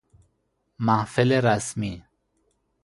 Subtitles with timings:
[0.79, 2.03] محفل رسمی